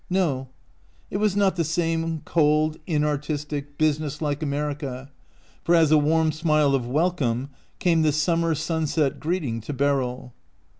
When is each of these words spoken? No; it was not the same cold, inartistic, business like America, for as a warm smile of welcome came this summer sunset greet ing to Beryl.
No; 0.09 0.47
it 1.11 1.17
was 1.17 1.35
not 1.35 1.57
the 1.57 1.63
same 1.63 2.23
cold, 2.25 2.77
inartistic, 2.87 3.77
business 3.77 4.19
like 4.19 4.41
America, 4.41 5.11
for 5.63 5.75
as 5.75 5.91
a 5.91 5.97
warm 5.99 6.31
smile 6.31 6.73
of 6.73 6.87
welcome 6.87 7.51
came 7.77 8.01
this 8.01 8.17
summer 8.19 8.55
sunset 8.55 9.19
greet 9.19 9.43
ing 9.45 9.61
to 9.61 9.73
Beryl. 9.73 10.33